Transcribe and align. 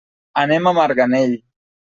Anem 0.43 0.69
a 0.71 0.73
Marganell. 0.79 1.37